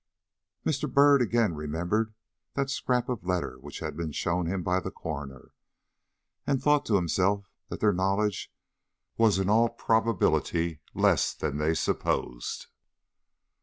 Mr. 0.65 0.91
Byrd 0.91 1.21
again 1.21 1.53
remembered 1.53 2.15
that 2.55 2.71
scrap 2.71 3.07
of 3.07 3.23
a 3.23 3.27
letter 3.27 3.59
which 3.59 3.81
had 3.81 3.95
been 3.95 4.11
shown 4.11 4.47
him 4.47 4.63
by 4.63 4.79
the 4.79 4.89
coroner, 4.89 5.51
and 6.47 6.59
thought 6.59 6.87
to 6.87 6.95
himself 6.95 7.51
that 7.69 7.81
their 7.81 7.93
knowledge 7.93 8.51
was 9.15 9.37
in 9.37 9.47
all 9.47 9.69
probability 9.69 10.79
less 10.95 11.35
than 11.35 11.57
they 11.59 11.75
supposed. 11.75 12.65